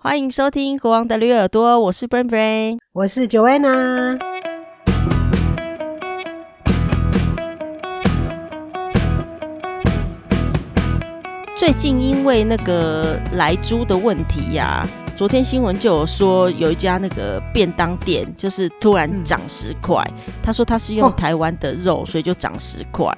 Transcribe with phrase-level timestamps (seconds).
[0.00, 4.16] 欢迎收听《国王的驴耳朵》，我是 Brain Brain，我是 Joanna。
[11.56, 20.08] 最近因为那个来猪的问题呀、啊，昨天新闻就有说有一家那个便当店，就是突然涨十块。
[20.44, 23.12] 他说他是用台湾的肉，哦、所以就涨十块。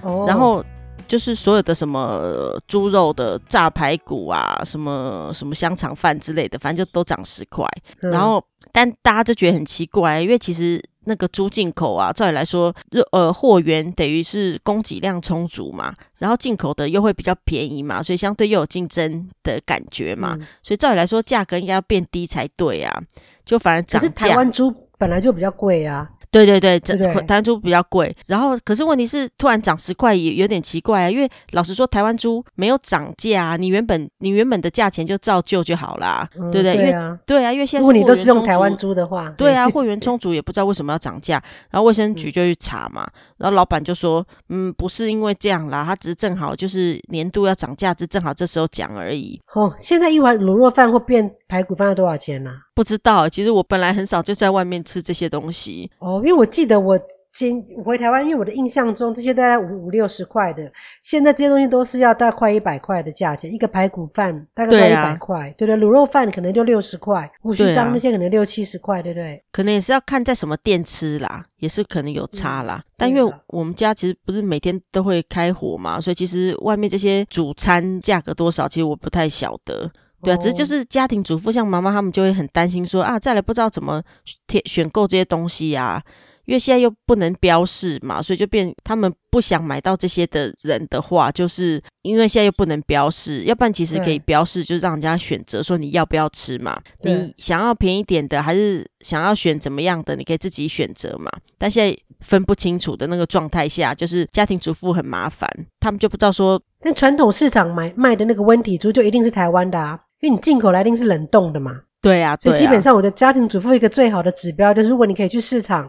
[0.00, 0.64] 哦，然后。
[1.06, 7.66] 就是所有的什么猪肉的炸排骨啊，什么什么香肠饭之类的，反正就都涨十块。
[8.02, 8.42] 嗯、然后，
[8.72, 12.74] 但大家就觉得很奇怪，因为其实那个猪进口啊，照理来说，
[13.12, 23.02] 呃，货源等于是供给量充足嘛，然后进口的又会比较便宜嘛，所以相对又有竞争的感觉嘛，嗯、所以照理来说，价格应该要变低才对啊，
[23.44, 24.08] 就反而涨价。
[24.08, 26.10] 可是台湾猪本来就比较贵啊。
[26.30, 36.76] 对对对，这台湾猪比较贵，然后可是问题是突然涨十块也有点奇怪啊，因为老实说台湾猪没有涨价啊，你原本你原本的价钱就照旧就好啦，嗯、对不对？
[36.76, 43.06] 对啊，对啊，因为现在如果你都是用台湾猪的话，对啊，货源充足也不知道为什么要涨价， 然后卫生局就去查嘛，
[43.38, 49.40] 然后老板就说，嗯，不是因为这样啦，他只是正好就是年度要涨价，只正好这时候讲而已。
[49.54, 52.65] 哦，现在一碗卤肉饭或变排骨饭要多少钱呢、啊？
[52.76, 57.00] 不知道，其实我本来很少就在外面吃这些东西哦，因为我记得我
[57.32, 65.82] 今回台湾，因为我的印象中这些大概五五六十块的，现在这些东西都是要大概快一百块的价钱，一个排骨饭大概快一百块，对不对？
[65.82, 69.42] 卤肉饭可能就六十块，五十张那些可能六七十块，对不对？
[69.52, 72.76] 可能也是要看在什么店吃啦，也是可能有差啦。
[72.76, 79.90] 嗯、但因为我们家其实不是每天都会开火嘛，所以其实外面这些主餐价格多少，其实我不太晓得。
[80.26, 84.02] 对啊，只是就是家庭主妇，像妈妈他们就会很担心说啊，再来不知道怎么
[84.48, 86.02] 选选购这些东西呀、啊，
[86.46, 101.30] 因为现在又不能标示嘛，所以就变他们不想买到这些的人的话，就是因为现在又不能标示，要不然其实可以标示，就是让人家选择说你要不要吃嘛，你想要便宜点的，还是想要选怎么样的，你可以自己选择嘛。
[101.56, 110.00] 但现在分不清楚的那个状态下，就是家庭主妇很麻烦，他们就不知道说，那传统市场买卖的那个温体猪就一定是台湾的啊。
[110.20, 115.88] 因为你进口来一定是冷冻的嘛，对啊，所以基本上我的家庭主妇一个最好的指标就是，如果你可以去市场，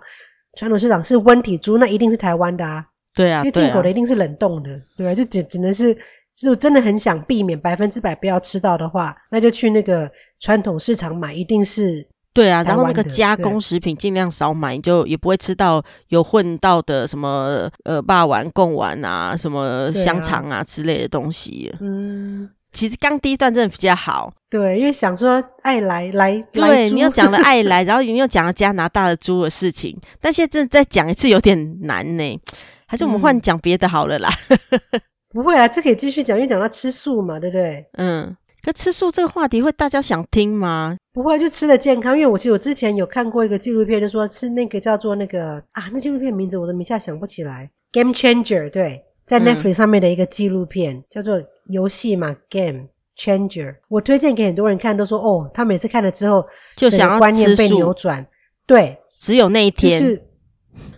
[0.58, 5.98] 传统市场是温体猪，那一定是台湾的啊，对啊，因为进口的一定是冷冻的，对啊，就只只能是，
[6.36, 22.50] 就真的很想避免百分之百不要吃到的话，那就去那个传统市场买，一定是对啊，然后那个加工食品尽量少买，你就也不会吃到有混到的什么呃霸丸、贡丸啊，什么香肠啊之类的东西，嗯。
[22.78, 32.40] 其实刚第一段真的比较好，对，因为想说爱来来，对，你又讲了爱来， 然后你又讲了加拿大的猪的事情，但现在真的再讲一次有点难呢，
[32.86, 34.30] 还是我们换讲别的好了啦？
[34.70, 37.84] 嗯、不会啊，这可以继续讲，因为讲到吃素嘛，对不对？
[37.94, 40.96] 嗯，可吃素这个话题会大家想听吗？
[41.12, 49.04] 不会，就吃的健康，因为我其实我之前有看过一个纪录片，就说吃那个叫做那个啊，那纪录片名字我都一下想不起来，Game Changer，对。
[49.26, 51.38] 在 Netflix 上面的一个纪录片，嗯、叫做
[51.70, 53.76] 游戏嘛，Game Changer。
[53.90, 56.46] 我推荐给很多人看，都说哦，他每次看了之后
[56.76, 58.26] 就想要观念被扭转。
[58.66, 60.24] 对，只有那一天，就是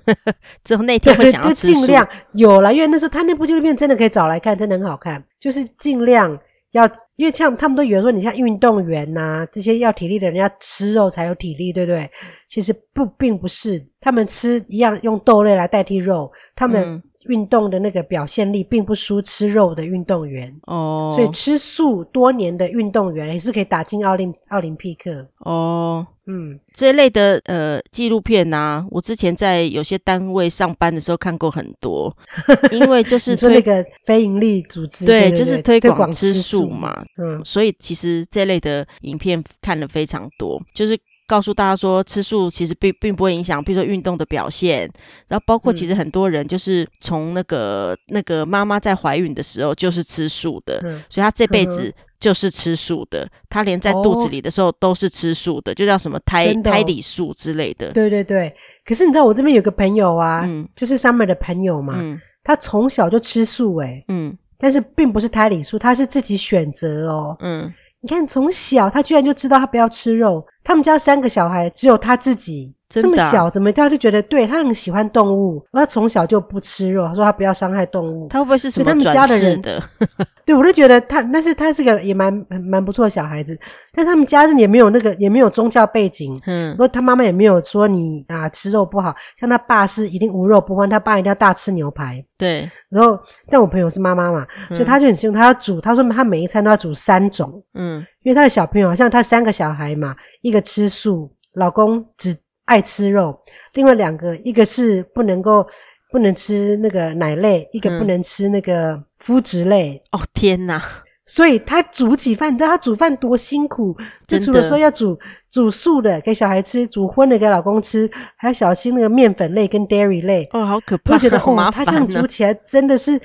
[0.64, 5.24] 只有那一天会想要吃尽量有了，因为那时候他那部纪录片真的可以找来看，真的很好看。
[5.40, 6.38] 就是尽量
[6.72, 6.86] 要，
[7.16, 12.10] 因为像他们都以为说，你像运动员呐、啊，这些要体力的人要吃肉才有体力，对不对？
[12.48, 17.04] 其实不，并不是，他们吃一样用豆类来代替肉，他们、嗯。
[17.28, 20.56] 运动的那个表现力并不输吃肉的运动员。
[20.68, 25.28] 哦，所以吃素多年的运动员也是可以打进奥林奥林匹克。
[25.40, 26.06] 哦。
[26.32, 32.16] 嗯，这一类的呃纪录片啊，我之前在有些单位上班的时候看过很多，
[32.72, 40.96] 因为就是说那个非营利组织对，对，对，对，就是推广吃素嘛，嗯，所以其实这类的影片看了非常多，就是。
[41.30, 44.92] 告诉大家说，吃素其实并并不会影响，比如说运动的表现。
[45.28, 53.30] 然后包括其实很多人就是从那个、嗯、那个妈妈在怀孕的时候就是吃素的，嗯、所以她这辈子就是吃素的。
[53.48, 57.92] 她、嗯、连在肚子里的时候都是吃素的，哦、就叫什么胎胎里素之类的。
[57.92, 58.52] 对对对。
[58.84, 67.72] 可是你知道我这边有个朋友啊，嗯、就是 Summer 的朋友嘛，嗯、他从小就吃素诶、欸、嗯，但是并不是胎里素，他是自己选择哦，嗯。
[68.02, 70.42] 你看，从小他居然就知道他不要吃肉。
[70.70, 78.28] 他们家三个小孩，只有他自己这么小怎么他就觉得对他很喜欢动物，他从小就不吃肉，他说他不要伤害动物。
[78.28, 79.82] 他会不会是什么他们家的人的？
[80.46, 82.32] 对，我就觉得他，但是他是个也蛮
[82.70, 83.60] 蛮不错的小孩子，
[83.94, 92.70] 但他们家是也没有那个也没有宗教背景，嗯，说他妈妈也没有说你啊吃肉不好，像他爸是一定无肉不欢，他爸一定要大吃牛排，对。
[92.90, 102.36] 然后，但我朋友是妈妈嘛，所以他就很辛苦，他要煮，他说他每一餐都要煮三种，嗯，因为他的小朋友好像他三个小孩嘛，一个吃素，老公只
[102.66, 103.40] 爱吃肉，
[103.74, 105.66] 另外两个一个是不能够。
[106.12, 110.02] 不能吃那个奶类，一个不能吃那个麸质类。
[110.10, 110.82] 嗯、哦天哪！
[111.24, 113.96] 所以他煮起饭，你知道他煮饭多辛苦？
[114.26, 115.16] 就煮的时候要煮
[115.52, 120.50] 煮素的给小孩吃，煮荤的给老公吃，还要小心那个面粉类跟 dairy 类。
[120.52, 121.14] 哦，好可怕！
[121.14, 121.86] 我觉得好麻烦。
[121.86, 123.22] 他这样煮起来真的是，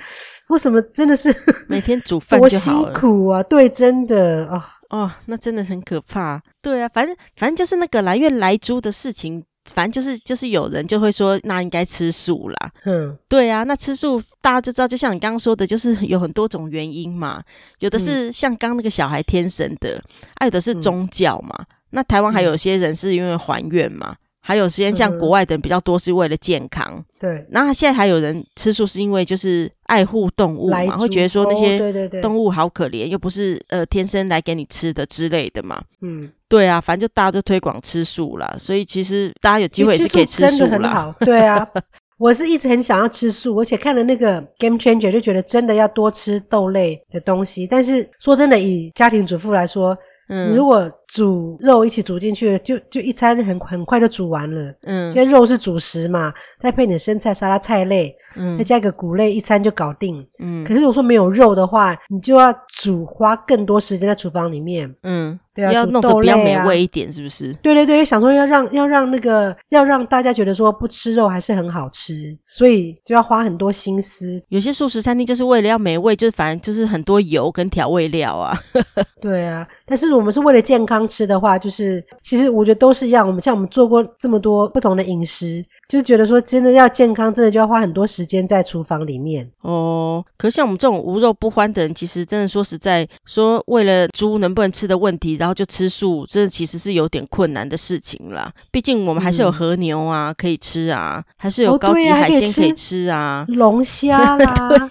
[0.49, 1.35] 为什么真的是
[1.67, 3.41] 每天煮饭多辛苦啊？
[3.41, 4.57] 对，真的啊。
[4.57, 4.61] 哦，
[4.95, 6.41] 哦，那真的很可怕。
[6.61, 9.43] 对啊，反正反正就是那个来月来猪的事情。
[9.73, 12.71] 反正就是就是有人就会说，那应该吃素啦。
[12.83, 17.43] 嗯，对啊，那吃素大家就知道，就像你刚刚说的，就是有很多种原因嘛。
[17.79, 19.99] 有的是像刚那个小孩天神的，
[20.39, 21.55] 还有的是宗教嘛。
[21.57, 24.15] 嗯、那台湾还有些人是因为还愿嘛。
[24.47, 26.85] 还有时间像国外的人比较多，是为了健康。
[26.97, 35.81] 嗯、对，那现在还有人吃素，是因为就是爱护动物嘛，会觉得说那些动物好可怜，又不是呃天生来给你吃的之类的嘛。
[36.01, 40.69] 嗯，对啊，反正就大家都推广吃素啦，所以其实大家有机会是可以吃素啦。
[40.69, 41.15] 真的很好。
[41.21, 41.67] 对啊，
[42.19, 47.65] 我是一直很想要吃素，而且看了那个 Game Changer 就觉得真的要多吃豆类的东西。
[47.65, 49.97] 但是说真的，以家庭主妇来说，
[50.29, 54.73] 嗯，你如果煮肉一起煮进去，就就一餐很很快就煮完了。
[54.83, 60.25] 嗯，因为肉是主食嘛，再配点生菜、沙拉、菜类，嗯，再加一个谷类，一餐就搞定。
[60.39, 64.93] 嗯，可是如果说没有肉的话，你就要煮，花更多时间在厨房里面。
[65.03, 65.39] 嗯。
[65.55, 67.53] 对啊，要弄得比较美味一点，是不是？
[67.63, 74.43] 对对对，想说要让要让那个要让大家觉得说不吃肉还是很好吃，所以就要花很多心思。
[74.49, 78.53] 有些素食餐厅就是为了要美味，就是反正就是很多油跟调味料啊。
[79.21, 83.25] 对啊，但是我们是为了健康吃的话，就是其实我觉得都是一样。
[83.25, 85.65] 我们像我们做过这么多不同的饮食。
[85.87, 90.25] 就是觉得说，真的要健康，真的就要花很多时间在厨房里面哦。
[90.35, 98.51] 可是像我们这种无肉不欢的人，其实真的说实在，说为了猪能不能吃的问题，然后就吃素，这其实是有点困难的事情啦。
[98.71, 104.89] 毕竟我们还是有和牛啊、嗯、可以吃啊，还是有高级海鲜可以吃啊，龙虾 啦，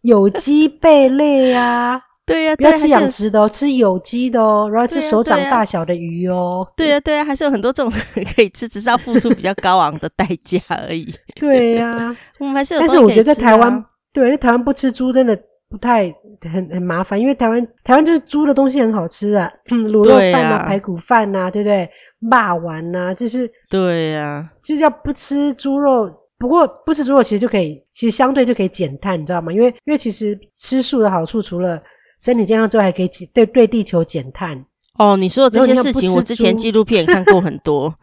[0.00, 2.00] 有机贝类啊。
[2.28, 6.64] 对呀、啊，不要吃养殖的哦，吃有机的哦，然后吃手掌大小的鱼哦。
[6.76, 7.90] 对呀、啊，对呀、啊，还是有很多这种
[8.36, 11.12] 可以吃，只是要付出比较高昂的代价而已。
[11.40, 12.84] 对呀、啊，我们还是有、啊。
[12.86, 15.36] 但是我觉得在台湾，对，在台湾不吃猪真的
[15.68, 16.14] 不太
[16.52, 21.88] 很很麻烦，因为台湾台湾就是猪的东西很好吃啊，卤肉饭啊，啊排骨饭呐、啊，对不对？
[22.30, 26.12] 霸丸呐，就是对呀、啊，就是要不吃猪肉。
[26.40, 29.52] 不过不吃猪肉其实就可以，其实相对就可以减碳，你知道吗？
[29.52, 31.82] 因为因为其实吃素的好处除了
[32.18, 34.64] 身体健康之外，还可以对对地球减碳。
[34.98, 37.94] 哦，你说的这些事情，我之前纪录片也看过很多。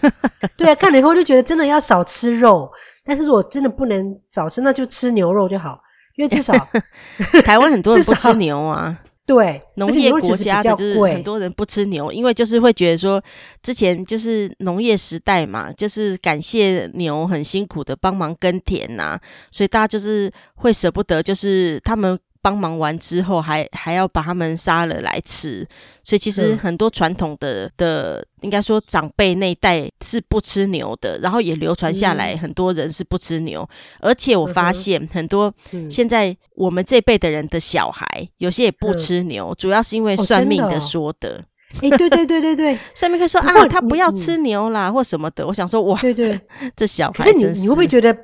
[0.56, 2.70] 对啊，看了以后就觉得真的要少吃肉，
[3.04, 5.78] 但是如果真的不能少吃，那就吃牛肉就好，
[6.16, 6.52] 因为至少
[7.44, 8.98] 台湾很多人不吃牛啊。
[9.26, 13.22] 对，农业国家的就是很多人不吃牛，因为就是会觉得说，
[13.62, 19.20] 之前就是农业时代嘛，就是感谢牛很辛苦的帮忙耕田呐、啊，
[19.52, 22.18] 所以大家就是会舍不得，就是他们。
[22.48, 25.66] 帮忙完之后还，还还要把他们杀了来吃，
[26.02, 33.60] 所以其实很多传统的的，应该说长辈那一代是不吃牛的，然后也流传下来，很多人是不吃牛。
[34.00, 35.52] 嗯、而且我发现很多
[35.90, 38.06] 现在我们这辈的人的小孩，
[38.38, 41.44] 有些也不吃牛，主要是因为算命的说的。
[41.82, 45.46] 哎、对对对对对， 算命会说啊，他不要吃牛啦，或什么的。
[45.46, 46.40] 我想说，哇，对对，
[46.74, 48.16] 这小孩可是，你你会不会觉得，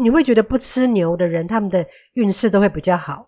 [0.00, 3.27] 你会觉得不吃牛的人，他们的运势都会比较好？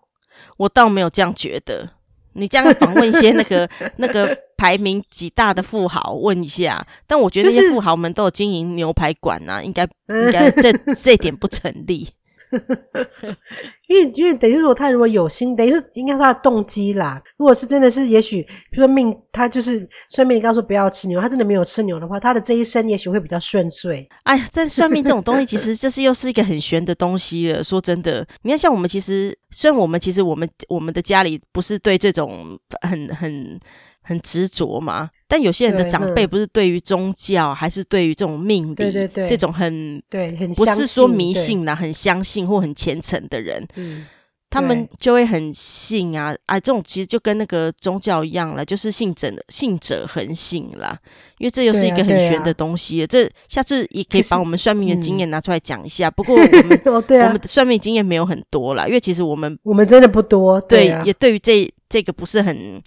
[0.61, 1.89] 我倒没有这样觉得，
[2.33, 12.07] 你这样访问一些那个 那个排名几大的富豪问一下，但我觉得那些富豪们都有经营牛排馆啊，应该 应该这这点不成立。
[13.87, 17.21] 因为因为等于说他如果有心，等于是应该是他的动机啦。
[17.37, 24.07] 如果是真的是，也许比如说命，他就是算命，你刚说不要吃牛，他真的没有吃牛的话，他的这一生也许会比较顺遂。
[24.23, 27.63] 哎呀，但算命这种东西，其实这是又是一个很玄的东西了。
[27.63, 33.59] 说真的，你看像我们，其实虽然我们其实我们我们的家里不是对这种很很。
[34.03, 43.65] 很执着嘛，但有些人的长辈不是对于宗教，还是对于这种命理，对对对，这种很对很不是说迷信啦，很相信或很虔诚的人。
[43.77, 44.05] 嗯，
[44.49, 46.59] 他们就会很信啊啊！
[46.59, 50.99] 这种其实就跟那个宗教一样了，就是信者信者恒信啦。
[51.37, 56.11] 因为这又是一个很玄的东西，这下次也可以把我们算命的经验拿出来讲一下。
[56.11, 62.81] 不过我 们我们的算命经验没有很多啦，因为其实我们我们真的不多，对，也对于这这个不是很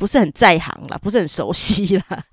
[0.00, 2.24] 不是很在行啦，不是很熟悉啦。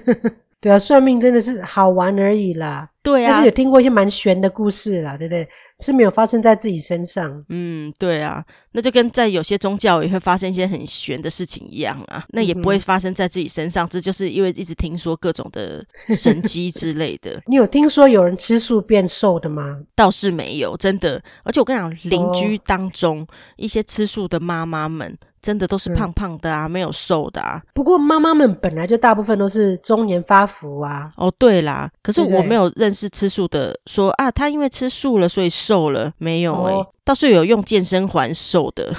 [0.60, 2.88] 对啊，算命真的是好玩而已啦。
[3.02, 5.46] 对啊，但是有听过一些蛮玄的故事啦，对不对？
[5.80, 7.44] 是没有发生在自己身上。
[7.50, 8.42] 嗯，对啊，
[8.72, 12.24] 那就跟在有些宗教也会发生一些很玄的事情一样啊。
[12.30, 17.40] 那也不会发生在自己身上，嗯、这就是因为一直听说各种的神机之类的。
[17.46, 19.78] 你有听说有人吃素变瘦的吗？
[19.94, 21.22] 倒是没有，真的。
[21.44, 25.16] 而且我跟你讲，邻居当中、哦、一些吃素的妈妈们。
[25.46, 27.62] 真的都是胖胖的啊，嗯、没有瘦的啊。
[27.72, 31.08] 不过妈妈们本来就大部分都是中年发福啊。
[31.16, 38.92] 哦，对啦，可是我没有认识吃素的说啊，他因为吃素了所以瘦了，没有哎、欸，哦、倒是有用健身环瘦的。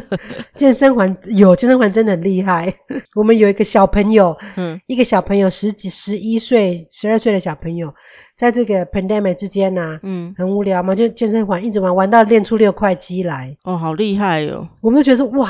[0.54, 2.70] 健身环有健身环真的很厉害。
[3.16, 7.90] 我们有一个小朋友，嗯，一个小朋友十几、十一岁、十二岁的小朋友，
[8.36, 13.56] 在这个 pandemic 之间呢、啊，嗯，很无聊嘛，就健身环一直玩，玩到练出六块肌来。
[13.64, 14.68] 哦，好厉害哟！
[14.82, 15.48] 我们都觉得说哇。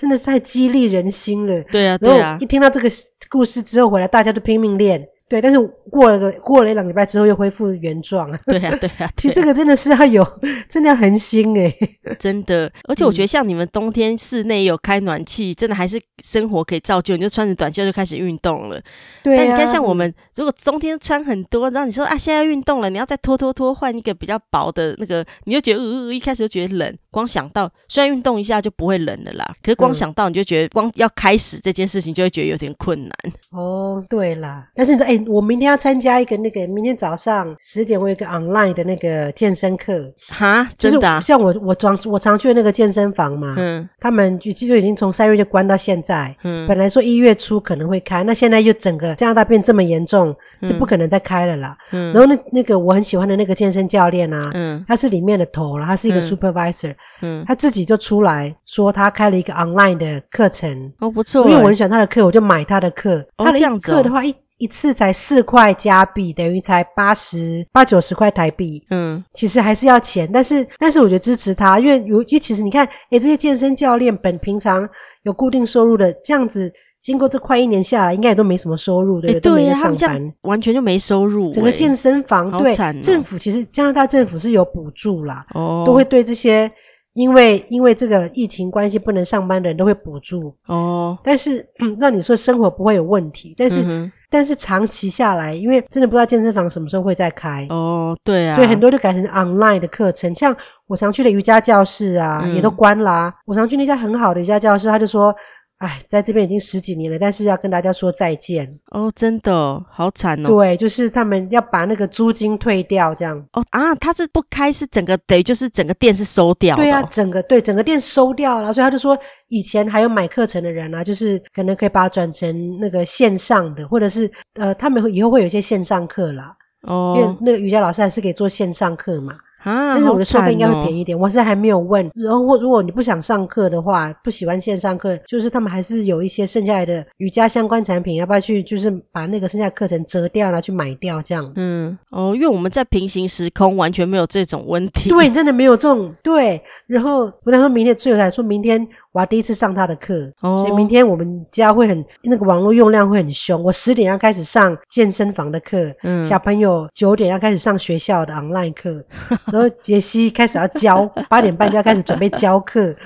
[0.00, 1.62] 真的是太激励人心了。
[1.64, 2.38] 对啊，对啊。
[2.40, 2.88] 一听到这个
[3.28, 5.06] 故事之后回来，大家都拼命练。
[5.30, 8.28] 对，但是过了个过了一两礼拜之后又恢复原状。
[8.46, 9.08] 对啊，对啊。
[9.16, 10.26] 其实这个真的是要有，
[10.68, 11.72] 真的要恒心诶。
[12.18, 18.82] 真的，而且我觉得像你们冬天室内有开暖气，嗯、真的还是生活可以造就，你就穿着短袖就开始运动了。
[19.22, 19.38] 对、啊。
[19.38, 26.96] 但你看，像我们如果冬天穿很多，然后你说啊，现在运动了，你要再脱脱脱换一个比较薄的那个，你就觉得呃呃，一开始就觉得冷。
[27.12, 33.12] 光想到虽然运动一下就不会冷了啦，可是光想到你就觉得光要开始这件事情就会觉得有点困难。
[33.50, 34.68] 哦，对啦。
[34.76, 40.12] 但是你知我明天要参加一个那个，明天早上十点我有一个 online 的那个健身课。
[40.28, 41.20] 哈，真的、啊？
[41.20, 51.76] 像我我常我常去的那个健身房嘛，嗯，他们就其实已经从三月就关到现在，嗯，本来说一月初可能会开，那现在就整个加拿大变这么严重，是不可能再开了啦。
[51.92, 64.34] 嗯，然后那那个我很喜欢的那个健身教练啊，嗯，他是里面的头了，他是一个 supervisor，嗯，他自己就出来说他开了一个 online 的课程，哦，不错，因为我很喜欢他的课，我就买他的课，他的课的话一。
[64.60, 68.80] 一次才四块加币，等于才八十八九十块台币。
[68.90, 74.86] 嗯，其实还是要钱，但是但是我觉得支持他，因为有因为其实你看，诶这些健身教练本平常
[75.22, 79.50] 有固定收入的，这样子经过这快一年下来，应该也都没什么收入，对不对？
[79.50, 81.50] 对呀，上班完全就没收入。
[81.50, 86.70] 整个健身房对政府其实加拿大政府是有补助啦，哦，都会对这些
[87.14, 91.18] 因为因为这个疫情关系不能上班的人都会补助哦。
[91.22, 94.10] 但是嗯，让你说生活不会有问题，但是。
[94.32, 100.32] 但是长期下来，因为真的不知道健身房什么时候会再开哦，对啊，所以很多就改成 online 的课程。
[100.32, 103.34] 像我常去的瑜伽教室啊，嗯、也都关啦、啊。
[103.44, 105.34] 我常去那家很好的瑜伽教室，他就说。
[105.80, 110.48] 哎，在这边已经十几年了，但是要跟大家说再见哦，真的好惨哦。
[110.50, 116.82] 对，就是他们要把那个租金退掉，这样哦啊，他是不开，是整个等于就是整个店是收掉的。
[116.82, 119.18] 对啊，整个对整个店收掉了，所以他就说
[119.48, 126.54] 以前还有买课程的人啊，就是可能可以把它转成那个线上的，或者是呃，他们以后会有一些线上课啦。
[126.82, 129.34] 哦，因为那个瑜伽老师还是可以做线上课嘛。
[129.62, 132.10] 啊，但是我的收费应该会便宜一点，哦、我现在还没有问。
[132.14, 141.52] 然后，如果你不想上课的话，不喜欢线上课，就是他们还是有一些剩下来的瑜伽相关产品，要不要去就是把那个剩下的课程折掉了去买掉这样？
[141.56, 145.10] 嗯，哦，因为我们在平行时空完全没有这种问题。
[145.10, 146.60] 对，真的没有这种对。
[146.86, 148.86] 然后我跟他说明天，最后才说明天。
[149.12, 153.60] 我要第一次上他的课，哦、所以明天我们家会很那个网络用量会很凶。
[153.62, 159.04] 我十点要开始上健身房的课，嗯，小朋友九点要开始上学校的 online 课，
[159.52, 162.90] 然后杰西开始要教， 八点半就要开始准备教课。
[162.90, 162.96] 哦、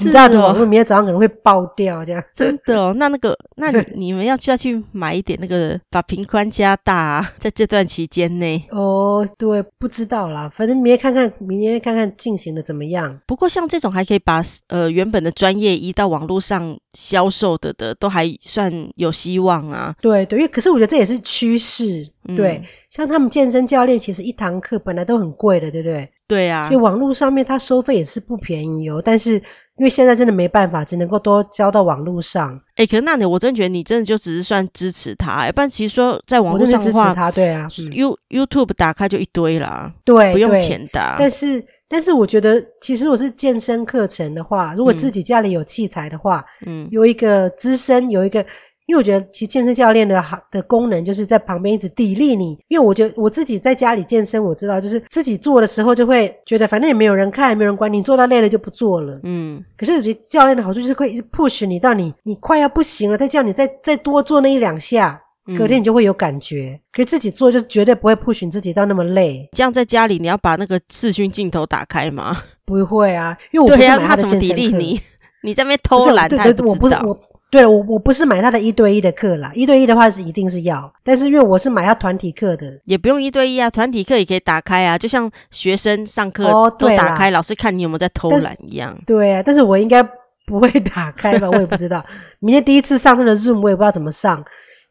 [0.00, 2.92] 你知道的，网络明天早上可能会爆掉，这样真的哦。
[2.98, 8.62] 那那个，那你你们要就要去买一点那个，把频宽加大，啊， 在这段期间内。
[8.70, 13.18] 哦，对，不知道啦，反正明天看看，明天看看进行的怎么样。
[13.26, 19.94] 不过像这种还可以把呃原本的专业移到网络上销售的的都还算有希望啊。
[20.00, 22.08] 对对，因为可是我觉得这也是趋势。
[22.26, 26.08] 嗯、对，像他们健身教练，其实一堂课本来都很贵的，对不对？
[26.26, 26.68] 对啊。
[26.68, 29.02] 所以网络上面他收费也是不便宜哦。
[29.04, 32.58] 但是因为现在真的没办法，只能够多交到网络上。
[32.76, 37.68] 哎，可是那你我真的觉得你真的就只是算支持他，要不然其实说在网络上的话，支持他，对啊。
[37.92, 41.16] You、嗯、YouTube 打开就一堆啦，对，不用钱的。
[41.18, 41.62] 但是。
[41.94, 48.44] 但是我觉得，其实我是健身课程的话，如果自己家里有器材的话，嗯，有一个资深，有一个
[48.86, 52.58] 因为我觉得其实健身教练的好的功能就是在旁边一直砥砺你。
[52.66, 59.20] 因为我觉得我自己在家里健身，我知道就是自己做的时候就会觉得反正也没有人看，也没有人管你，做到累了就不做了。
[59.22, 59.64] 嗯。
[59.76, 65.20] 可是我觉得教练的好处就是会一直 push 你到你你快要不行了，再叫你再再多做那一两下，
[65.56, 66.70] 隔天你就会有感觉。
[66.74, 69.48] 嗯、可是自己做就是绝对不会 push 你自己到那么累。
[69.52, 72.36] 这样在家里你要把那个视讯镜头打开吗？
[72.64, 74.46] 不会啊，因为我不是买他的健身课。
[74.46, 75.00] 对啊，他怎么砥砺你？
[75.44, 77.02] 你在那边偷懒，对对对，我不知道。
[77.50, 86.44] 对，我我不是买他的一对一的课啦，一对一的话是一定是要，但是因为我是买他团体课的，也不用一对一啊，团体课也可以打开啊，就像学生上课
[86.78, 88.92] 都打开，哦、老师看你有没有在偷懒一样。
[89.06, 90.02] 对啊，但是我应该
[90.46, 91.48] 不会打开吧？
[91.48, 92.04] 我也不知道，
[92.40, 94.42] 明天第一次上他的 Zoom，我也不知道怎么上，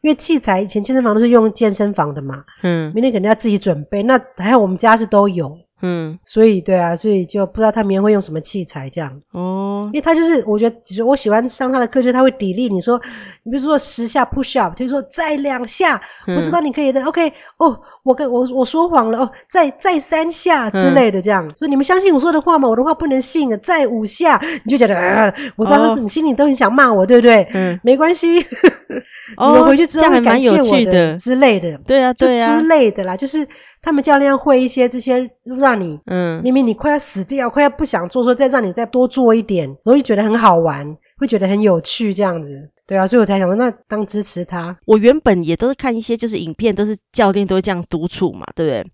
[0.04, 5.58] 因为器材以前健身房都是用健身房的嘛，嗯，明天肯定要自己准备，那还有我们家是都有。
[5.84, 9.12] 嗯，所以对啊，所以就不知道他明天会用什么器材这样。
[9.32, 13.00] 哦，因为他就是我觉得，其实我喜欢上他的课，就是他会砥砺你说，
[13.42, 22.66] 你比如说十下 push up，就是说再两下，嗯、我知道你可以的，OK，哦，我跟我我说谎了哦，再再三下之类的这样，嗯、所以你们相信我说的话吗？
[22.68, 27.46] 我的话不能信啊，再五下你就觉得，呃，我知道你心里都很想骂我，对不对？
[27.52, 28.36] 嗯，没关系，
[29.38, 33.46] 你们回去之后会感谢我的之类的，对啊，对啊，之类的啦，就是。
[33.84, 44.74] 他们教练会一些这些，让你，嗯，明明你快要死掉，快要不想做，说再让你再多做一点，容易觉得很好玩，会觉得很有趣，这样子，对啊，所以我才想说，那当支持他。
[44.86, 48.86] 我原本也都是看一些，就是影片，都是教练都会这样督促嘛，对不对？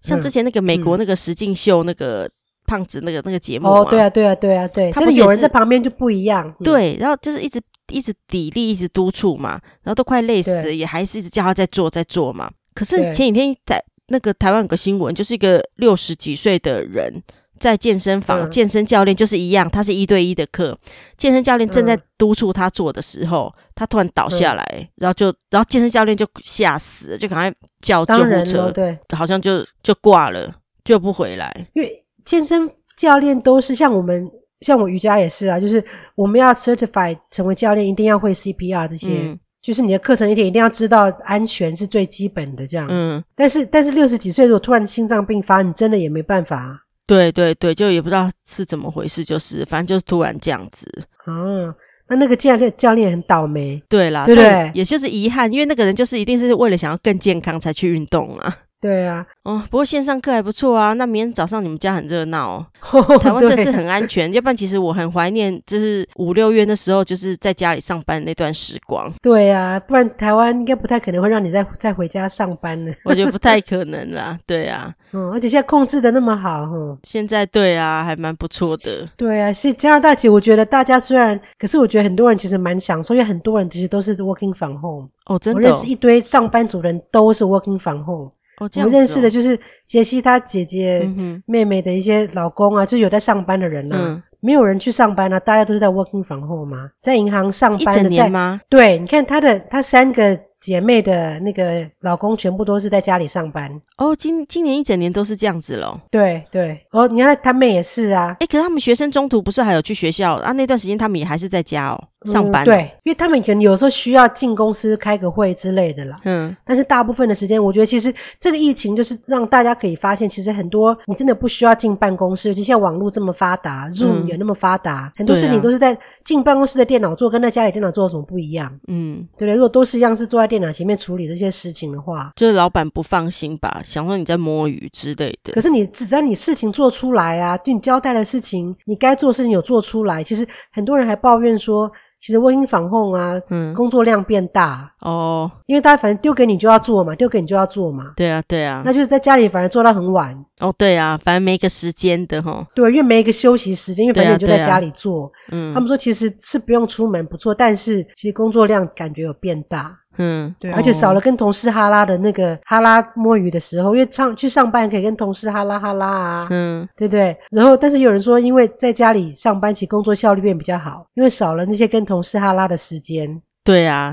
[0.00, 2.26] 像之前那个美国那个实境秀，那个
[2.66, 7.60] 胖子那个那个节目，哦，对啊，对啊，对啊，对，他们有人在旁边就不一样，对，然后就是一直
[7.92, 12.50] 一直砥砺，一直督促嘛，然后都快累死，也还是一直叫他在做，在做嘛。
[12.74, 13.84] 可是前几天在。
[14.08, 17.22] 那个台湾有个新闻，就是一个六十几岁的人
[17.58, 20.76] 在健身房，嗯、健身教练就是一样，他是一对一的课，
[21.16, 31.66] 健身教练正在督促他做的时候，嗯、他突然倒下来，嗯、然后就，然后健身教练就吓死了，就赶快叫救护车，对，好像就就挂了，救不回来。
[31.74, 35.84] 因为健身教练都是像我们，像我瑜伽也是啊，就是
[36.14, 39.38] 我们要 certify 成为教练，一定要会 CPR 这些。
[39.60, 42.86] 嗯就是你的课程一点一定要知道安全是最基本的，这样。
[42.88, 43.22] 嗯。
[43.34, 46.84] 但是但是六十几岁如果突然心脏病发，你真的也没办法。
[47.06, 50.86] 对对对，就也不知道是怎么回事，就是反正就是突然这样子。
[51.26, 51.74] 哦，
[52.06, 53.82] 那那个教练教练很倒霉。
[53.88, 54.70] 对啦，对不对？
[54.74, 58.58] 也就是遗憾，因为那个人就是一定是为了想要更健康才去运动啊。
[58.80, 60.92] 对啊，哦，不过线上课还不错啊。
[60.92, 64.32] 那明天早上你们家很热闹哦， 哦台湾这是很安全。
[64.32, 69.12] 要不然其实我很怀念，就是五六月那时候，就是在家里上班那段时光。
[69.20, 72.92] 对啊，不然台湾应该不太可能会让你再再回家上班了。
[73.04, 74.94] 我觉得不太 可能啦，对啊。
[75.12, 79.08] 嗯，而且现在控制的那么好，嗯，现在对啊，还蛮不错的。
[79.16, 85.08] 对啊，是加拿大，其实我觉得大家虽然，可是我觉得很多人其实蛮享受，因为很多人其实都是 working from home。
[85.24, 88.30] 哦，真的哦，我认识一堆上班族人都是 working from home。
[88.60, 98.60] 哦，这样子哦，我们认识的就是杰西他姐姐、嗯、哼妹妹的一些老公啊，就是有在上班的人啊，嗯、没有人去上班啊，大家都是在 working from home 嘛，在银行上班的，一整年吗？
[98.68, 100.38] 对，你看她的她三个。
[100.60, 106.00] 姐妹的那个老公全部都是在家里上班哦，今今年一整年都是这样子咯。
[106.10, 108.36] 对对，哦，你看她妹也是啊。
[108.40, 110.50] 诶，可是他们学生中途不是还有去学校啊？
[110.50, 112.64] 那段时间他们也还是在家哦，上班。
[112.64, 112.66] 嗯。
[112.66, 116.20] 对，因为他们可能有时候需要进公司开个会之类的啦。
[116.24, 116.56] 嗯。
[116.64, 128.76] 但是大部分的时间，我觉得其实这个疫情就是让大家可以发现，其实很多你真的不需要进办公室，尤其像网络这么发达，Zoom 也那么发达，嗯、很多事情都是在进办公室的电脑做，跟在家里电脑做有什么不一样？
[128.88, 129.54] 嗯，对不对？
[129.54, 131.28] 如果都是一样，是坐在电脑前面处理。
[131.28, 135.52] 这些事情的话，就是老板不放心吧，想说你在摸鱼之类的。
[135.52, 140.24] 可是你只要你事情做出来啊，就你交代的事情，你该做的事情有做出来。
[140.24, 148.12] 其实很多人还抱怨说，其实 working from home 啊，嗯，工作量变大哦，因为大家反正丢给你就要做嘛，丢给你就要做嘛。
[148.16, 150.74] 对啊，对啊，那就是在家里反而做到很晚哦。
[150.76, 152.66] 对啊，反正没一个时间的哈。
[152.74, 155.30] 对，因为没一个休息时间，因为反正你就在家里做。
[155.52, 159.94] 嗯，他们说其实是不用出门不错，但是其实工作量感觉有变大。
[160.18, 167.36] 嗯，对，而且少了跟同事哈拉的那个哈拉摸鱼的时候，因为上去上班可以跟同事哈拉哈拉啊，嗯，对不对？
[167.50, 173.40] 然后，但是有人说，因为在家里上班，其实工作效率变比较好，因为少了那些跟同事哈拉的时间。
[173.64, 174.10] 对啊，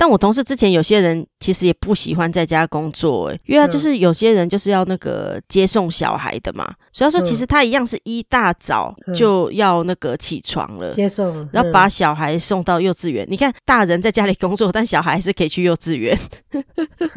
[0.00, 13.26] 但我同事之前有些人其实也不喜欢在家工作，诶，因为他就是有些人就是要那个接送小孩的嘛，所以他说其实他一样是一大早就要那个起床了，接送，然后把小孩送到幼稚园。
[13.28, 16.18] 你看大人在家里工作，但小孩还是可以去幼稚园。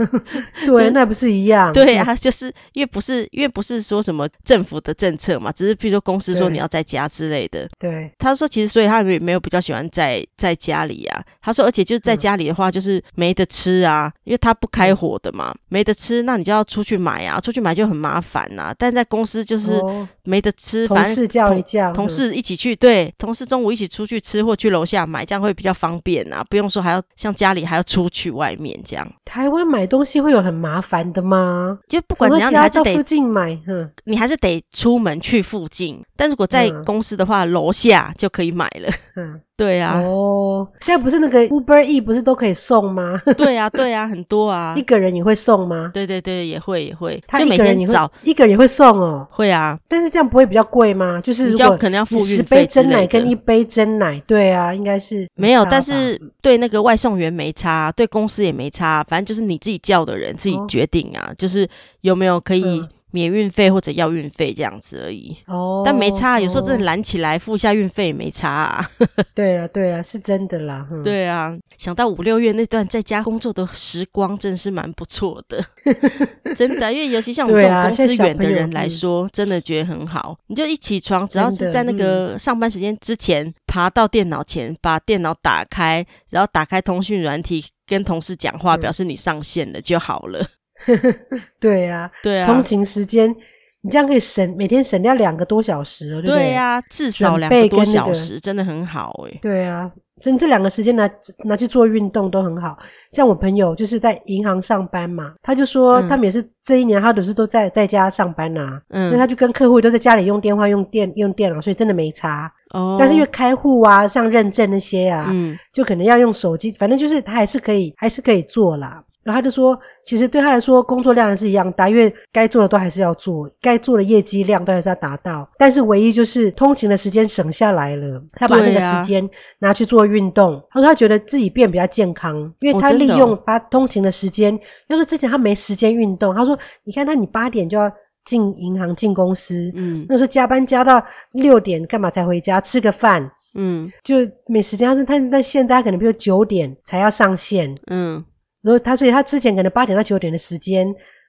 [0.68, 1.72] 对，那不是一样？
[1.72, 7.66] 对啊，就是因为不是因为不是说什么政府的政策嘛，只是比如说公司说你要在家之类的。
[7.80, 11.24] 对，他说其实所以他也没有比较喜欢在在家里啊。
[11.42, 18.74] 他说而且就是在家里的话就是没得吃啊，因为他不开火的嘛，没得吃，那你就要出去买啊，出去买就很麻烦呐。
[18.78, 19.80] 但在公司就是
[20.24, 29.08] 没得吃，反正同事叫一叫，同事一起去，对，同事中午一起出去吃或去楼下买，这样会比较方便啊，不用说还要像家里还要出去外面这样。
[29.24, 31.78] 台湾买东西会有很麻烦的吗？
[31.88, 36.04] 就不管怎样，你还是得附近买，嗯你还是得出门去附近。
[36.16, 38.90] 但如果在公司的话，楼下就可以买了。
[39.16, 40.00] 嗯，对啊。
[40.02, 43.22] 哦，现在不是那个 Uber E 不是都可以送吗？
[43.38, 44.74] 对啊，对啊，很多啊。
[44.78, 45.92] 一个人也会送吗？
[45.94, 47.22] 对对对，也会也会。
[47.28, 49.28] 他一个人也会，一个人也会送哦。
[49.30, 51.22] 会啊，但是这样不会比较贵吗？
[51.22, 52.18] 就是如果可能要付。
[52.20, 55.64] 十杯真奶跟一杯真奶，对啊，应该是没有。
[55.66, 61.68] 但是对那个外送员没差，对公司也没差，反正就是你自己叫的人自己决定啊，就是
[62.02, 62.84] 有没有可以。
[63.14, 68.90] 免运费或者要运费这样子而已，哦，但没差，有时候真的拦起来付一下运费也没差啊。
[69.36, 70.88] 对啊，对啊，是真的啦。
[70.92, 75.64] 嗯、对啊，想到五六月那段在家工作的时光，真是蛮不错的，
[76.58, 76.92] 真的。
[76.92, 80.36] 因为尤其像我们这种公司远的人来说，真的觉得很好。
[80.48, 90.44] 你就一起床，只要是在那个上班时间之前，爬到电脑前，把电脑打开，然后打开通讯软体，跟同事讲话，表示你上线了就好了。
[91.60, 93.34] 对呀，对啊，通勤时间
[93.82, 96.36] 你这样可以省每天省掉两个多小时，对不对？
[96.36, 99.38] 对呀，至少两个多小时，真的很好哎。
[99.42, 99.92] 对啊，
[100.22, 101.10] 真这两个时间拿
[101.44, 102.78] 拿去做运动都很好。
[103.12, 112.96] 像我朋友就是在银行上班嘛，他就说他们也是这一年他都是都在在家上班呐，嗯，所以他就跟客户都在家里用电话、用电、用电脑，所以真的没差哦。
[112.98, 119.04] 但是因为开户啊、像认证那些啊，嗯，就可能要用手机，反正就是他还是可以，还是可以做啦。
[119.24, 125.50] 然后他就说，其实对他来说，工作量还是一样大，因为该做的都还是要做，该做的业绩量都还是要达到。
[125.58, 129.28] 但是唯一就是通勤的时间省下来了，他把那个时间
[129.60, 130.62] 拿去做运动。
[130.70, 134.60] 他说他觉得自己变比较健康，因为他利用他通勤的时间。
[134.88, 137.90] 要是之前他没时间运动，他说：“你看他，你八点就要
[138.26, 143.32] 进银行进公司，嗯，那时候加班加到六点，干嘛才回家吃个饭？
[143.56, 144.86] 嗯，就没时间。
[144.88, 148.22] 他说他那现在可能比如九点才要上线，嗯。”
[148.64, 150.88] 然后他，所以他之前可能八点到九点的时间，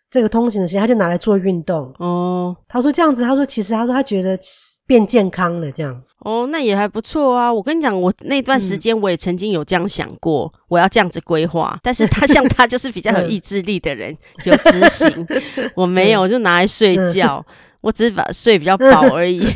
[0.08, 1.92] 这个通勤的时间，他就拿来做运动。
[1.98, 4.38] 哦，他说这样子，他说其实他说他觉得
[4.86, 6.00] 变健康了，这样。
[6.20, 7.52] 哦，那也还不错啊。
[7.52, 11.78] 我跟你讲，我那段时间我也曾经有这样想过，嗯、我要这样子规划。
[11.82, 14.16] 但是他像他就是比较有意志力的人，
[14.46, 15.26] 有执行。
[15.74, 17.44] 我没有，我就拿来睡觉。
[17.48, 19.46] 嗯我只是把睡比较饱 而已，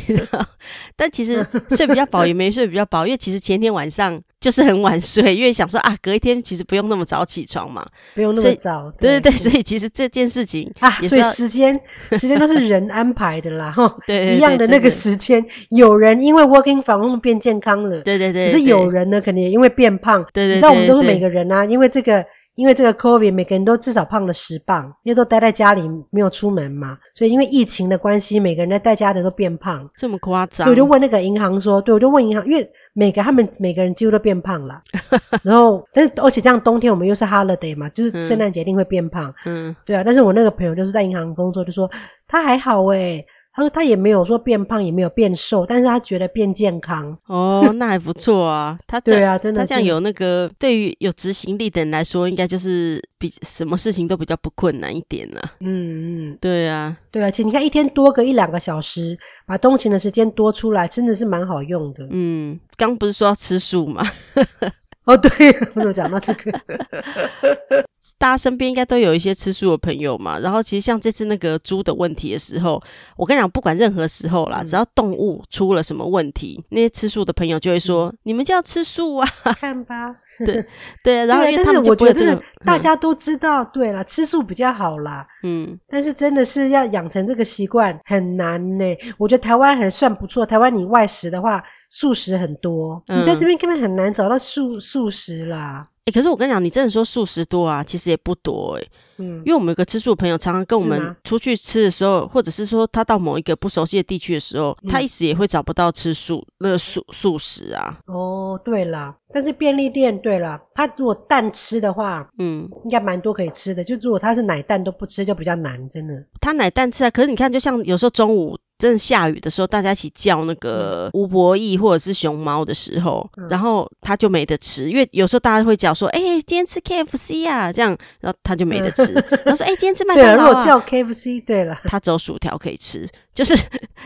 [0.95, 8.91] 但其实睡比较饱也没睡比较饱，因为其实前天晚上就是很晚睡，因为想说啊，隔一天其实不用那么早起床嘛，不用那么早。
[8.99, 11.79] 对对对，所以其实这件事情啊，所以时间
[12.11, 22.23] 时间都是人安排的啦，哈，对，一样的那个时间，有人因为 working from home 变健康了，对对对，可是有人呢，可能也因为变胖，对对，你知道我们都是每个人啊，因为这个。
[22.59, 30.65] 因为这个 COVID，每个人都至少胖了十磅，因为都待在家里没有出门嘛，所以因为疫情的关系，每个人在待家的都变胖，这么夸张？
[30.65, 34.77] 所以我就问那个银行说，对，我就问银行，因为每个他们每个人几乎都变胖了，
[35.41, 41.89] 然后但是而且这样冬天我们又是 holiday 嘛，就是圣诞节一定会变胖，嗯，对啊，但是我那个朋友就是在银行工作，就说
[42.27, 43.25] 他还好诶。
[43.59, 47.17] 他说他也没有说变胖，也没有变瘦，但是他觉得变健康。
[47.25, 48.79] 哦，那还不错啊。
[48.87, 55.41] 他对啊，真的，他这样有那个对于有执行力的人来说，应该就是比什么事情都比较不困难一点了。
[55.59, 57.29] 嗯嗯，对啊，对啊。
[57.29, 62.07] 其实你看，一天多个一两个小时，把通勤的时间多出来，真的是蛮好用的。
[62.11, 64.07] 嗯，刚不是说要吃素吗？
[65.09, 66.51] 哦，对，我怎么讲到这个？
[68.17, 72.81] 大家身边应该都有一些吃素的朋友嘛，然后其实像这次那个猪的问题的时候，
[73.17, 79.27] 我跟你讲，不管任何时候啦，嗯、只要动物出了什么问题，那些吃素的朋友就会说：“嗯、你们就要吃素啊！
[79.59, 80.65] ”看吧，对
[81.03, 85.25] 对，然后因为他们我觉得这个大家都知道，嗯、对啦，吃素比较好啦。
[85.43, 88.85] 嗯，但是真的是要养成这个习惯很难呢。
[89.17, 95.89] 我觉得台湾还算不错，台湾你外食的话，素食很多，嗯、你在这边根本很难找到素素食啦。
[96.09, 98.91] 欸、可是我跟你讲，你真的说素食多啊，其实也不多哎、欸。
[99.19, 107.99] 嗯，因为我们有个吃素的朋友，常常跟我们出去吃的时候，或者是说他到某一个不熟悉的地区的时候，嗯、他一时也会找不到吃素那个素素食啊。
[108.07, 113.83] 哦，对啦，但是便利店，对啦，他如果蛋吃的话，嗯，应该蛮多可以吃的。
[113.83, 116.13] 就如果他是奶蛋都不吃，就比较难，真的。
[116.39, 118.57] 他奶蛋吃啊，可是你看，就像有时候中午。
[118.79, 129.13] 真的下雨的时候，大家一起叫那个吴博义或者是熊猫的时候，嗯、然后他就没得吃，因为有时候大家会讲说：“哎、欸，今天吃 KFC 啊，这样，然后他就没得吃。
[129.13, 133.53] 嗯”他说：“哎、欸，今天吃麦当劳啊。”如果叫 KFC，对了，他只有薯条可以吃，就是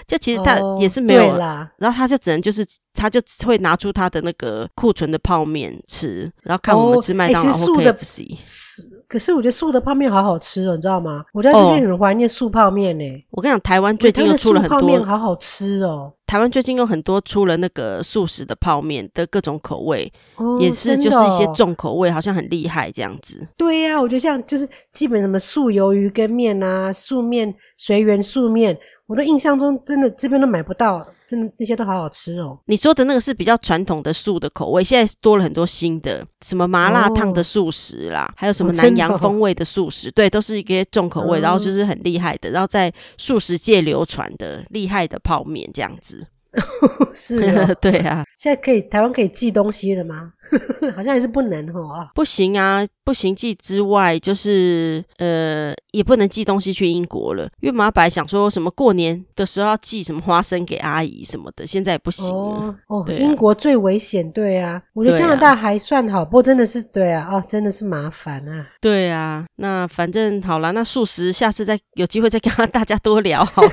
[0.08, 8.34] 就其实他也是没有，哦、啦然后他就只能就是他就会拿出他的那个库存的泡面吃，然后看我们吃麦当劳或 KFC。
[8.34, 11.24] 哦可是我觉得素的泡面好好吃哦，你知道吗？
[11.34, 13.26] 我在这边很怀念素泡面呢、欸。
[13.32, 16.14] 我跟你讲，台湾最近又出了很多素泡面，好好吃哦。
[16.26, 23.46] 台湾最近有很多出了那个素食的泡面的各种口味，哦、也是就是一些重口味，好像很厉害这样子。
[23.56, 31.06] 对呀、啊，我觉得像就是基本什么素鱿鱼跟面啊、素面、随缘素面，我的印象中真的这边都买不到。
[31.34, 32.60] 真的那些都好好吃哦！
[32.66, 46.24] 你说的那个是比较传统的素的口味，现在多了很多新的，什么麻辣烫的素食啦，哦、还有什么南洋风味的素食，对，都是一个重口味，嗯、然后就是很厉害的，然后在素食界流传的厉害的泡面这样子。
[47.14, 50.32] 是哦， 对啊，现在可以台湾可以寄东西了吗？
[50.96, 52.08] 好像还是不能哦。
[52.14, 62.76] 不行啊，不行寄之外，就是呃，也不能寄东西去英国了，因为马白想说什么过年的时候要寄什么花生给阿姨什么的，现在也不行哦。
[62.88, 68.68] 哦，啊、英国最危险，对啊，我觉得加拿大还算好，啊、不过真的是对啊，哦，真的是麻烦啊。
[68.80, 73.70] 对啊，那反正好了，那素食下次再有机会再跟大家多聊好了。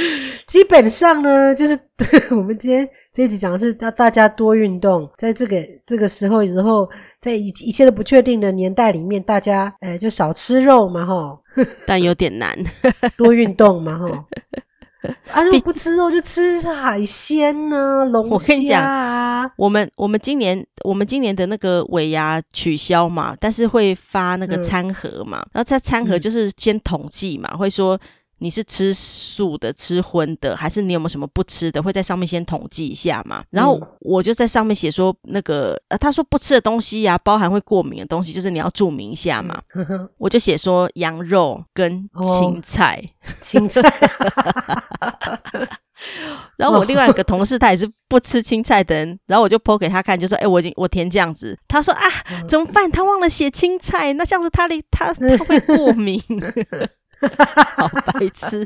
[0.46, 1.78] 基本上呢，就是
[2.30, 6.88] 我们今天这一集讲的是要大家多运动，在这个这个时候，然后
[7.20, 11.38] 在一一切都不确定的年代里面，大家呃就少吃肉嘛，哈，
[11.86, 12.56] 但有点难，
[13.16, 14.24] 多运动嘛，哈。
[15.32, 18.34] 啊，如果不吃肉就吃海鲜呢、啊，龙虾啊。
[18.34, 27.98] 我跟你讲，我们我们今年我们今年的那个尾牙取消嘛，但是会发那个餐盒嘛，嗯、然后在餐盒就是先统计嘛，嗯、会说。
[28.40, 31.82] 你是吃素的、吃荤的，还是你有没有什么不吃的？
[31.82, 33.44] 会在上面先统计一下嘛。
[33.50, 39.62] 然后我就在上面写说，那个呃，他说不吃的东西呀、啊，包含会过敏的东西，就是你要注明一下嘛。
[39.74, 43.82] 嗯、 我就写说羊肉跟青菜，哦、青菜。
[46.56, 52.00] 然后我另外一个同事他也是不吃青菜的人，然后我就 po 给他看，就说：“哎、欸，我已经我填这样子。”他说：“啊，
[52.48, 52.90] 怎么办？
[52.90, 56.18] 他忘了写青菜，那这样子他离他他会过敏。”
[57.76, 58.64] 好白痴！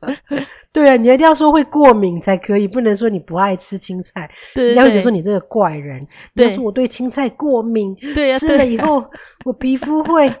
[0.72, 4.30] 对啊，你一定要说会过敏才可以，不能说你不爱吃青菜。
[4.54, 6.06] 对，人家会觉得说你这个怪人。
[6.34, 9.04] 对，你要说我对青菜过敏，对啊，吃了以后
[9.44, 10.32] 我皮肤会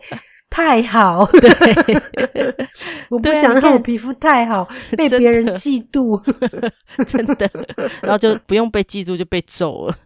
[0.48, 1.26] 太好。
[1.32, 1.50] 对，
[3.08, 6.20] 我不想让我皮肤太好，被别人嫉妒。
[7.04, 7.50] 真的，
[8.02, 9.96] 然后就不用被嫉妒，就被揍了。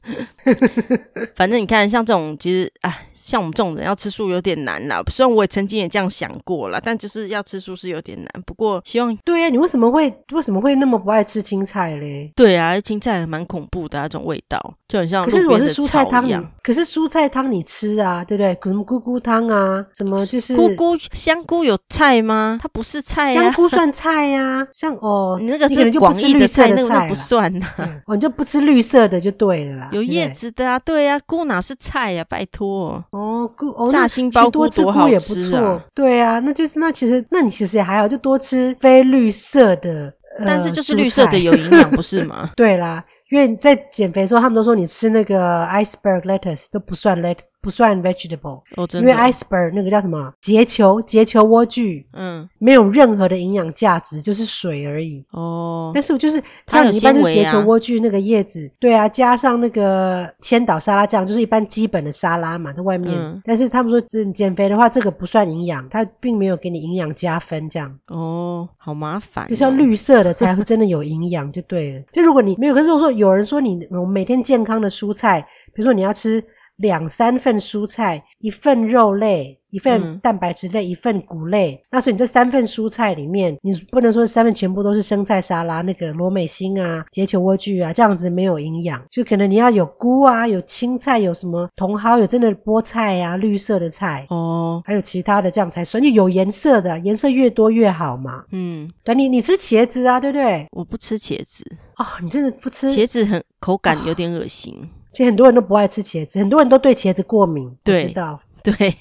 [1.35, 3.09] 反正你看，像这种，其实哎。
[3.25, 8.43] 像我们这种人要吃素有点难啦，虽然我也曾经也这样想过啦，但就是要吃素是有点难。
[8.45, 12.31] 不过希望对呀、啊，你为什么会为什么会那么不爱吃青菜嘞？
[12.37, 15.25] 对啊，青菜蛮恐怖的、啊，那种味道就很像。
[15.25, 16.29] 可是我是蔬菜汤，
[16.63, 18.55] 可是蔬菜汤你吃啊，对不对？
[18.63, 22.59] 什么菇菇汤啊，什么就是菇菇香菇有菜吗？
[22.61, 24.69] 它不是菜香菇算菜呀、啊。
[24.71, 28.03] 像哦，你那个是广义的菜，那个不算呐、啊。
[28.07, 29.89] 哦，你就不吃绿色的就对了啦。
[29.93, 32.27] 有叶子的啊，对呀、啊，菇哪是菜呀、啊？
[32.29, 33.03] 拜托。
[33.15, 35.81] 哦，菇哦，炸杏鲍菇多好吃啊！
[35.95, 42.51] 对啊，那就是那其实那你其实也还好，就多吃非绿色的，呃、但是就是绿色的有营养， 不是吗？
[42.57, 47.39] 对啦，因为在减肥的时候，他们都说你吃那个 iceberg lettuce 都不算 lettuce。
[47.65, 55.25] 不算 vegetable，哦、因为 iceberg 那个叫什么结球结球莴苣，嗯，没有任何的营养价值，就是水而已。
[55.31, 63.15] 哦，但是我就是像你一般就是结球莴苣那个叶子，对啊，加上那个千岛沙拉酱，就是一般基本的沙拉嘛，在外面。
[63.17, 63.99] 嗯、但是他们说，
[64.35, 67.99] 减肥的话，这个不算营养，它并没有给你营养加分，这样。
[68.09, 72.03] 哦，好麻烦、哦，就是要绿色的才会真的有营养，就对了。
[72.13, 75.41] 就如果你没有，可是如果说有人说你，我每天健康的蔬菜，
[75.73, 76.45] 比如说你要吃。
[76.77, 81.81] 两三份蔬菜，一份肉类，一份蛋白质类，嗯、一份谷类。
[81.91, 89.01] 那所以你这三份蔬菜里面，你不能说三份全部都是生菜沙拉，那个罗美心啊、结球莴苣啊，这样子没有营养。
[89.09, 96.03] 就可能你要有菇啊，有青菜，有什么茼蒿，有真的菠菜啊，绿色的菜哦，还有其他的这样才算。
[96.03, 98.45] 就有颜色的，颜色越多越好嘛。
[98.51, 100.67] 嗯，对，你你吃茄子啊，对不对？
[100.73, 101.65] 我不吃茄子
[101.99, 104.75] 哦，你真的不吃茄子很，很口感有点恶心。
[104.77, 107.75] 哦其实很多人都不爱吃茄子，很多人都对茄子过敏。
[107.83, 108.39] 对，知道。
[108.63, 108.73] 对，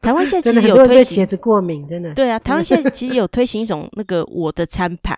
[0.00, 2.12] 台湾现在其实有推行很多对茄子过敏，真的。
[2.14, 5.14] 对啊，台湾现在其实有推行一种那个我的餐盘，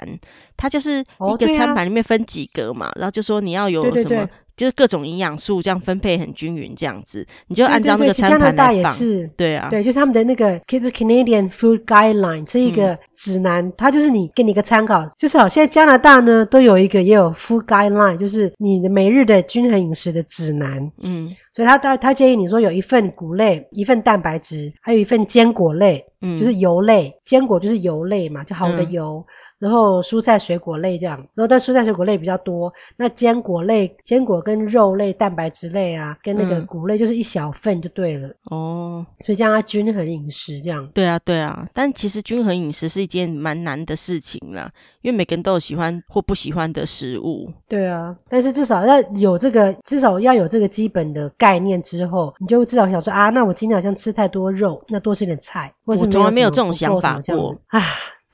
[0.57, 4.29] 它就是一个餐盘里面分几格嘛，然后就说你要有什么。
[4.57, 8.57] 就是各种营养素这样分配很均匀，这样子你就按照那个餐盘来放。
[8.57, 15.05] 加拿大也是，对啊，对，就是他们的那个 Kids Canadian Food Guideline 是一个指南，嗯、它就是你给你一个参考。
[15.17, 20.91] 就是好，现在加拿大呢都有一个也有 Food Guideline，就是你的每日的均衡饮食的指南。
[21.03, 29.17] 嗯，所以他他他建议你说有一份谷类，一份蛋白质，还有一份坚果类，嗯，就是油类，坚果就是油类嘛，就好的油。
[29.17, 29.33] 嗯
[29.65, 32.71] 然后蔬菜水果类这样，然后但蔬菜水果类比较多。
[32.99, 38.29] 那坚果类、坚果跟肉类、蛋白质类啊，跟那个谷类就是一小份就对了。
[38.51, 40.87] 哦、嗯，所以这样它均衡饮食这样。
[40.93, 41.67] 对啊，对啊。
[41.73, 47.51] 但其实均衡饮食是一件蛮难的事情啦，因为每个人都有喜欢或不喜欢的食物。
[47.67, 55.73] 对啊，但是至少要有这个，至少要有这个基本的概念之后，你就至少想说啊，那我今天好像吃太多肉，那多吃点菜。
[55.87, 57.81] 或是我从来没有这种想法过啊。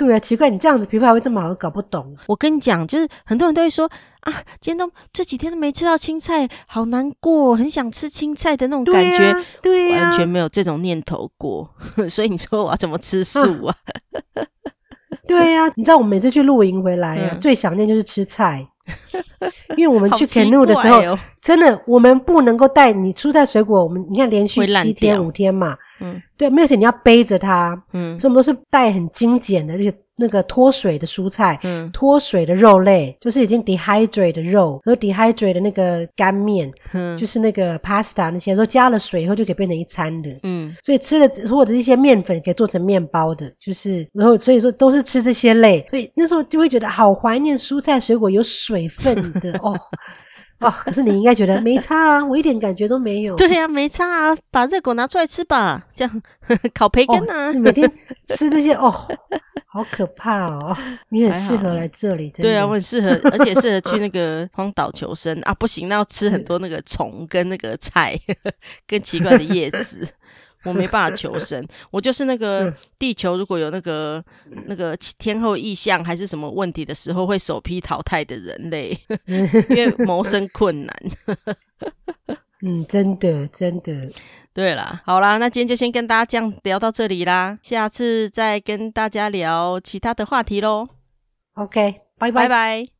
[0.01, 2.17] 对啊，奇怪，你这样子皮肤还会这么好，搞不懂。
[2.27, 3.85] 我跟你讲，就是很多人都会说
[4.21, 11.69] 啊，今天都这几天都没吃到青菜，好难过，很想吃青菜的那种感觉，对啊，对啊，完全没有这种念头过。
[12.09, 13.77] 所以你说我要怎么吃素啊？
[14.33, 14.41] 啊
[15.29, 18.67] 对呀、啊，你知道我每次去露营回来啊，嗯、最想念就是吃菜，
[19.76, 25.76] 因为我们去 canoe 的时候，哦、真的我们不能够带你蔬菜水果，我们你看连续七天五天嘛。
[26.00, 49.75] 嗯，对，而且你要背着它，嗯，所以我们都是带很精简的，那些那个脱水的蔬菜，嗯，脱水的肉类，就是已经 dehydrate 的肉和 dehydrate 的那个干面，嗯，就是那个 pasta 那些，说加了水以后就可以变成一餐的，嗯，所以吃的或者一些面粉可以做成面包的，就是然后所以说都是吃这些类，所以那时候就会觉得好怀念蔬菜水果有水分的哦。
[50.61, 53.35] 哦，可是你应该觉得没差啊， 我一点感觉都没有。
[53.37, 56.23] 对呀、啊，没差啊，把热狗拿出来吃吧，这样
[56.75, 57.90] 烤培根啊、哦，你每天
[58.27, 58.90] 吃这些哦，
[59.66, 60.77] 好可怕哦。
[61.09, 62.42] 你很适合来这里，真的。
[62.42, 65.55] 对啊，我很适合，而且适合去那个荒岛求生啊。
[65.55, 68.18] 不行，那要吃很多那个虫跟那个菜，
[68.87, 70.07] 跟奇怪的叶子。
[70.64, 74.23] 我没办法求 生，我就是那个地球如果有那个
[74.66, 80.96] 那个天后异象还是什么问题的时候，会首批淘汰的人类， 因为谋生困难。
[82.62, 84.11] 嗯，真的真的。
[84.53, 90.87] 对啦，好啦，那今天就先跟大家这样聊到这里啦，下次再跟大家聊其他的话题喽。
[91.55, 92.90] OK，拜拜拜拜。